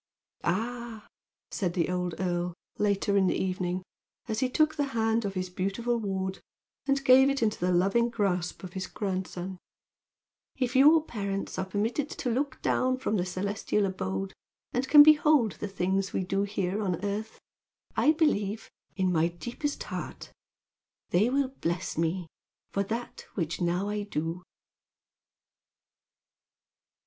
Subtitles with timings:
[0.43, 1.05] "Ah,"
[1.51, 3.83] said the old earl, later in the evening,
[4.27, 6.39] as he took the hand of his beautiful ward
[6.87, 9.59] and gave it into the loving grasp of his grandson,
[10.57, 14.33] "If your parents are permitted to look down from the celestial abode,
[14.73, 17.39] and can behold the things we do here on earth,
[17.95, 20.31] I believe, in my deepest heart,
[21.11, 22.25] they will bless me
[22.71, 24.41] for that which now I do!"